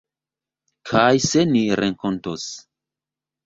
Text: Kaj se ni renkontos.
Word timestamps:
Kaj 0.93 1.11
se 1.27 1.45
ni 1.53 1.63
renkontos. 1.83 2.51